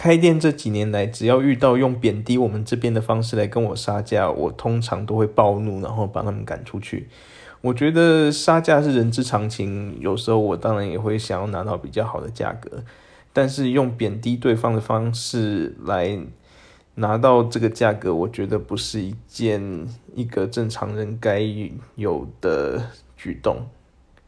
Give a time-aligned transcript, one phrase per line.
[0.00, 7.06] 开店这几年来只要遇到用贬低我们这边的方式来跟我杀价我通常都会暴怒然后把他们赶出去。
[7.60, 12.82] 我觉得杀价是人之常情有时候我当然也会想要拿到比较好的价格
[13.34, 16.18] 但是用贬低对方的方式来
[16.94, 21.42] 拿到这个价格我觉得不是一件一个正常人该
[21.96, 22.82] 有的
[23.18, 23.66] 举动。